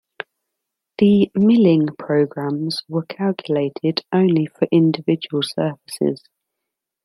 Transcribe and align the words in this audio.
The 0.97 1.29
milling 1.35 1.89
programs 1.95 2.81
were 2.87 3.05
calculated 3.05 4.03
only 4.11 4.47
for 4.47 4.67
individual 4.71 5.43
surfaces. 5.43 6.23